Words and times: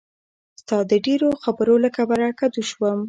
ستا 0.61 0.77
د 0.89 0.91
ډېرو 1.05 1.29
خبرو 1.43 1.75
له 1.83 1.89
کبله 1.97 2.27
کدو 2.39 2.61
شوم. 2.69 2.99